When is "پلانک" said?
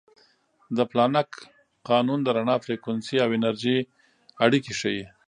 0.91-1.29